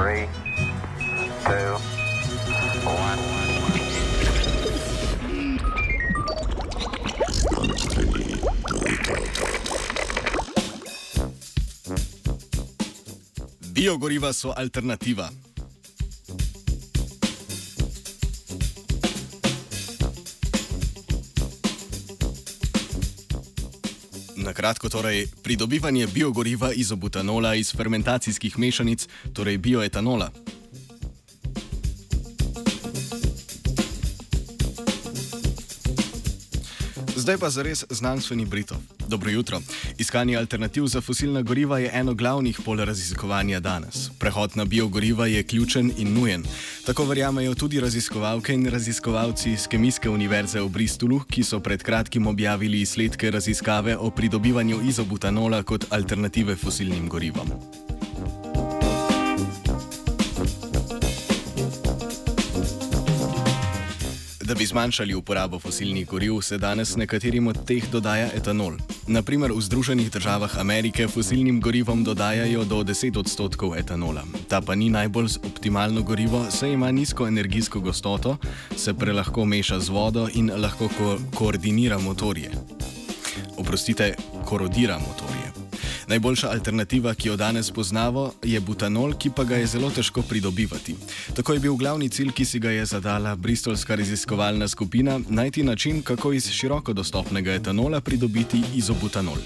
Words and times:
Three, 0.00 0.26
two, 1.44 1.76
one. 2.88 3.18
Biogoriva 13.74 14.32
so 14.32 14.54
alternativa. 14.54 15.28
Na 24.40 24.52
kratko, 24.52 24.88
torej, 24.88 25.26
pridobivanje 25.42 26.06
biogoriva 26.06 26.72
iz 26.72 26.92
obutanola 26.92 27.54
iz 27.54 27.72
fermentacijskih 27.76 28.58
mešanic, 28.58 29.06
torej 29.32 29.58
bioetanola. 29.58 30.30
Zdaj 37.16 37.38
pa 37.38 37.50
za 37.50 37.62
res 37.62 37.84
znanstveni 37.90 38.44
Brito. 38.44 38.80
Dobro 39.10 39.30
jutro. 39.30 39.60
Iskanje 39.98 40.36
alternativ 40.36 40.86
za 40.86 41.00
fosilna 41.00 41.42
goriva 41.42 41.78
je 41.78 41.90
eno 41.94 42.14
glavnih 42.14 42.60
pol 42.64 42.78
raziskovanja 42.78 43.60
danes. 43.60 44.10
Prehod 44.18 44.50
na 44.54 44.64
biogoriva 44.64 45.26
je 45.26 45.42
ključen 45.42 45.92
in 45.98 46.14
nujen. 46.14 46.44
Tako 46.86 47.04
verjamejo 47.04 47.54
tudi 47.54 47.80
raziskovalke 47.80 48.54
in 48.54 48.66
raziskovalci 48.70 49.50
iz 49.52 49.66
Kemijske 49.66 50.10
univerze 50.10 50.60
v 50.60 50.68
Bristolu, 50.68 51.20
ki 51.30 51.42
so 51.42 51.60
pred 51.60 51.82
kratkim 51.82 52.26
objavili 52.26 52.80
izsledke 52.80 53.30
raziskave 53.30 53.96
o 53.96 54.10
pridobivanju 54.10 54.80
izobutanola 54.88 55.62
kot 55.62 55.86
alternative 55.90 56.56
fosilnim 56.56 57.08
gorivom. 57.08 57.50
Da 64.50 64.54
bi 64.54 64.66
zmanjšali 64.66 65.14
uporabo 65.14 65.58
fosilnih 65.58 66.06
goriv, 66.06 66.40
se 66.42 66.58
danes 66.58 66.96
nekaterim 66.96 67.46
od 67.46 67.58
teh 67.66 67.84
dodaja 67.92 68.32
etanol. 68.34 68.74
Naprimer, 69.06 69.52
v 69.54 69.60
Združenih 69.62 70.10
državah 70.10 70.58
Amerike 70.58 71.06
fosilnim 71.08 71.60
gorivom 71.60 72.02
dodajajo 72.04 72.64
do 72.64 72.80
10 72.82 73.18
odstotkov 73.18 73.76
etanola. 73.78 74.24
Ta 74.48 74.60
pa 74.60 74.74
ni 74.74 74.90
najbolj 74.90 75.38
optimalno 75.46 76.02
gorivo, 76.02 76.42
saj 76.50 76.72
ima 76.72 76.90
nizko 76.90 77.28
energijsko 77.28 77.80
gostoto, 77.80 78.36
se 78.76 78.94
prelahko 78.94 79.44
meša 79.44 79.78
z 79.80 79.88
vodo 79.88 80.26
in 80.34 80.50
lahko 80.56 80.88
ko 80.98 81.18
koordinira 81.34 81.98
motorje. 81.98 82.50
Oprostite, 83.56 84.16
korodira 84.44 84.98
motorje. 84.98 85.39
Najboljša 86.10 86.48
alternativa, 86.50 87.14
ki 87.14 87.28
jo 87.28 87.36
danes 87.36 87.70
poznamo, 87.70 88.32
je 88.42 88.60
butanol, 88.60 89.12
ki 89.14 89.30
pa 89.36 89.44
ga 89.44 89.60
je 89.60 89.66
zelo 89.66 89.90
težko 89.94 90.22
pridobivati. 90.22 90.96
Tako 91.36 91.52
je 91.52 91.60
bil 91.60 91.76
glavni 91.78 92.08
cilj, 92.08 92.32
ki 92.34 92.44
si 92.44 92.58
ga 92.58 92.70
je 92.70 92.86
zadala 92.86 93.36
bristolska 93.36 93.94
raziskovalna 93.94 94.68
skupina, 94.68 95.20
najti 95.28 95.62
način, 95.62 96.02
kako 96.02 96.32
iz 96.32 96.50
široko 96.50 96.92
dostopnega 96.92 97.54
etanola 97.54 98.00
pridobiti 98.00 98.62
izobutanol. 98.74 99.38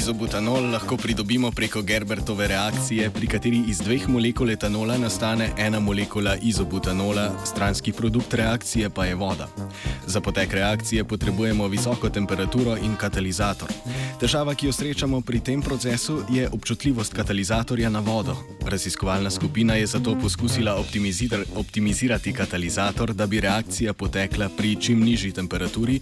Izobutanol 0.00 0.70
lahko 0.72 0.96
pridobimo 0.96 1.50
preko 1.50 1.82
Gerbertove 1.82 2.46
reakcije, 2.48 3.10
pri 3.10 3.26
kateri 3.26 3.58
iz 3.68 3.82
dveh 3.84 4.06
molekul 4.08 4.50
etanola 4.50 4.94
nastane 4.98 5.50
ena 5.58 5.80
molekula 5.80 6.36
izobutanola, 6.36 7.26
stranski 7.44 7.92
produkt 7.92 8.34
reakcije 8.34 8.90
pa 8.90 9.04
je 9.04 9.14
voda. 9.14 9.48
Za 10.06 10.20
potek 10.20 10.52
reakcije 10.52 11.04
potrebujemo 11.04 11.68
visoko 11.68 12.08
temperaturo 12.08 12.76
in 12.76 12.96
katalizator. 12.96 13.68
Težava, 14.20 14.54
ki 14.54 14.66
jo 14.66 14.72
srečamo 14.72 15.20
pri 15.20 15.40
tem 15.40 15.62
procesu, 15.62 16.22
je 16.30 16.48
občutljivost 16.48 17.12
katalizatorja 17.12 17.90
na 17.90 18.00
vodo. 18.00 18.36
Raziskovalna 18.66 19.30
skupina 19.30 19.74
je 19.74 19.86
zato 19.86 20.16
poskusila 20.22 20.76
optimizir 20.76 21.44
optimizirati 21.56 22.32
katalizator, 22.32 23.12
da 23.12 23.26
bi 23.26 23.40
reakcija 23.40 23.92
potekla 23.92 24.48
pri 24.56 24.76
čim 24.80 25.04
nižji 25.04 25.32
temperaturi, 25.32 26.00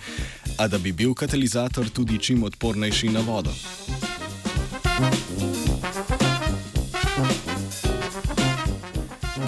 a 0.58 0.68
da 0.68 0.78
bi 0.78 0.92
bil 0.92 1.14
katalizator 1.14 1.88
tudi 1.88 2.18
čim 2.18 2.42
odpornejši 2.42 3.08
na 3.08 3.20
vodo. 3.20 3.50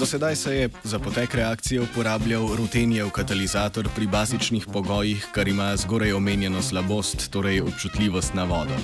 Do 0.00 0.06
sedaj 0.06 0.36
se 0.36 0.56
je 0.56 0.68
za 0.84 0.98
potek 0.98 1.34
reakcije 1.34 1.80
uporabljal 1.80 2.54
rutenijev 2.56 3.10
katalizator 3.10 3.88
pri 3.96 4.06
bazičnih 4.06 4.66
pogojih, 4.72 5.26
kar 5.32 5.48
ima 5.48 5.76
zgoraj 5.76 6.12
omenjeno 6.12 6.62
slabost, 6.62 7.30
torej 7.30 7.60
občutljivost 7.60 8.34
na 8.34 8.44
vodo. 8.44 8.74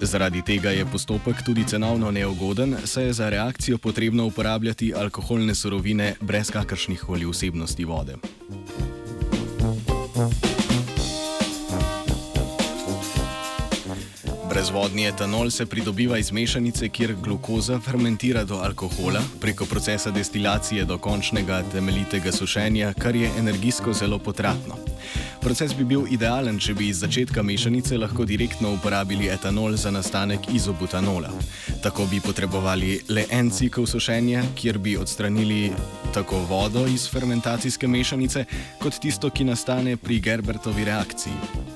Zaradi 0.00 0.42
tega 0.42 0.70
je 0.70 0.86
postopek 0.86 1.36
tudi 1.46 1.64
cenovno 1.64 2.10
neugoden, 2.10 2.76
saj 2.84 3.04
je 3.04 3.12
za 3.12 3.28
reakcijo 3.28 3.78
potrebno 3.78 4.26
uporabljati 4.26 4.94
alkoholne 4.94 5.54
surovine 5.54 6.14
brez 6.20 6.50
kakršnih 6.50 7.00
koli 7.00 7.26
vsebnosti 7.26 7.84
vode. 7.84 8.16
Brezvodni 14.72 15.04
etanol 15.06 15.50
se 15.50 15.66
pridobiva 15.66 16.16
iz 16.18 16.30
mešanice, 16.32 16.88
kjer 16.88 17.14
glukoza 17.20 17.76
fermentira 17.80 18.44
do 18.44 18.56
alkohola 18.64 19.20
preko 19.40 19.66
procesa 19.66 20.10
destilacije 20.10 20.84
do 20.84 20.96
končnega 20.98 21.62
temeljitega 21.72 22.32
sušenja, 22.32 22.94
kar 22.98 23.16
je 23.16 23.30
energijsko 23.38 23.92
zelo 23.92 24.18
potratno. 24.18 24.78
Proces 25.40 25.74
bi 25.76 25.84
bil 25.84 26.06
idealen, 26.10 26.58
če 26.58 26.74
bi 26.74 26.88
iz 26.88 27.02
začetka 27.04 27.42
mešanice 27.42 27.98
lahko 27.98 28.24
direktno 28.24 28.72
uporabili 28.72 29.28
etanol 29.28 29.76
za 29.76 29.90
nastanek 29.90 30.48
izobutanola. 30.54 31.34
Tako 31.82 32.06
bi 32.06 32.20
potrebovali 32.20 33.00
le 33.08 33.26
en 33.30 33.50
cikl 33.50 33.84
sušenja, 33.84 34.46
kjer 34.56 34.78
bi 34.78 34.96
odstranili 34.96 35.72
tako 36.14 36.40
vodo 36.48 36.86
iz 36.86 37.10
fermentacijske 37.10 37.88
mešanice, 37.88 38.44
kot 38.80 38.98
tisto, 39.04 39.30
ki 39.30 39.44
nastane 39.44 39.96
pri 39.96 40.20
Gerbertovi 40.20 40.84
reakciji. 40.88 41.71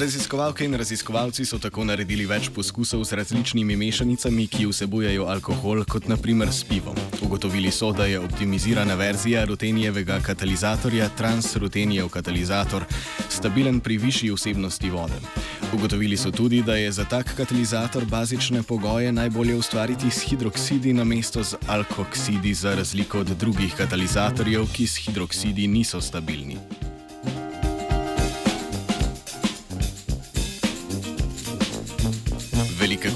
Raziskovalke 0.00 0.64
in 0.64 0.74
raziskovalci 0.74 1.44
so 1.44 1.58
tako 1.60 1.82
naredili 1.84 2.24
več 2.24 2.46
poskusov 2.56 3.02
z 3.04 3.18
različnimi 3.18 3.74
mešanicami, 3.76 4.46
ki 4.48 4.64
vsebujejo 4.70 5.26
alkohol, 5.28 5.82
kot 5.84 6.08
naprimer 6.08 6.48
s 6.48 6.64
pivom. 6.64 6.96
Ugotovili 7.20 7.68
so, 7.68 7.90
da 7.92 8.06
je 8.08 8.16
optimizirana 8.20 8.96
verzija 8.96 9.44
rutenijevega 9.44 10.16
katalizatorja, 10.24 11.10
transrutenijev 11.20 12.08
katalizator, 12.08 12.88
stabilen 13.28 13.80
pri 13.84 13.98
višji 14.00 14.32
vsebnosti 14.32 14.90
vode. 14.90 15.20
Ugotovili 15.74 16.16
so 16.16 16.32
tudi, 16.32 16.62
da 16.62 16.80
je 16.80 16.92
za 16.92 17.04
tak 17.04 17.36
katalizator 17.36 18.04
bazične 18.04 18.62
pogoje 18.62 19.12
najbolje 19.12 19.54
ustvariti 19.54 20.10
s 20.10 20.24
hidroksidi 20.30 20.96
na 20.96 21.04
mesto 21.04 21.44
z 21.44 21.60
alkoksidi, 21.68 22.54
za 22.54 22.74
razliko 22.74 23.20
od 23.20 23.36
drugih 23.36 23.76
katalizatorjev, 23.76 24.64
ki 24.72 24.86
s 24.86 24.96
hidroksidi 24.96 25.68
niso 25.68 26.00
stabilni. 26.00 26.56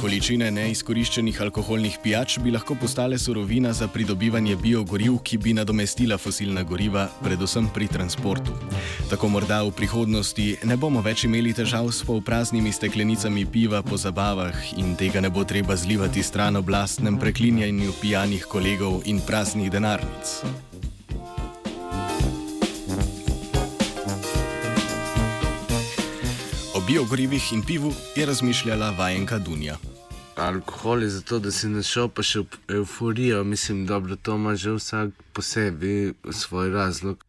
Količine 0.04 0.50
neizkoriščenih 0.52 1.38
alkoholnih 1.46 1.94
pijač 2.02 2.34
bi 2.44 2.50
lahko 2.52 2.74
postale 2.76 3.16
surovina 3.18 3.70
za 3.72 3.86
pridobivanje 3.88 4.56
biogoriv, 4.60 5.14
ki 5.24 5.38
bi 5.40 5.54
nadomestila 5.56 6.18
fosilna 6.20 6.60
goriva, 6.68 7.06
predvsem 7.22 7.70
pri 7.72 7.88
transportu. 7.88 8.52
Tako 9.08 9.30
morda 9.32 9.62
v 9.64 9.72
prihodnosti 9.78 10.44
ne 10.68 10.76
bomo 10.76 11.00
več 11.00 11.24
imeli 11.24 11.54
težav 11.56 11.88
s 11.88 12.04
polpraznimi 12.04 12.72
steklenicami 12.72 13.46
piva 13.46 13.80
po 13.80 13.96
zabavah 13.96 14.74
in 14.76 14.92
tega 15.00 15.24
ne 15.24 15.32
bo 15.32 15.46
treba 15.48 15.72
zlivati 15.76 16.22
stran 16.22 16.60
oblastnem 16.60 17.16
preklinjanju 17.16 17.96
pijanih 18.02 18.44
kolegov 18.44 19.00
in 19.08 19.24
praznih 19.24 19.72
denarnic. 19.72 20.36
biogorivih 26.84 27.52
in 27.52 27.62
pivu 27.62 27.92
je 28.16 28.26
razmišljala 28.26 28.90
vajenka 28.90 29.38
Dunja. 29.38 29.93
Alkohol 30.36 31.02
je 31.02 31.08
zato, 31.08 31.38
da 31.38 31.50
si 31.50 31.68
našel 31.68 32.08
pa 32.08 32.22
še 32.22 32.42
euforijo. 32.68 33.44
Mislim, 33.44 33.86
da 33.86 34.00
to 34.16 34.34
ima 34.34 34.56
že 34.56 34.72
vsak 34.72 35.10
posebej 35.32 36.14
svoj 36.30 36.70
razlog. 36.70 37.24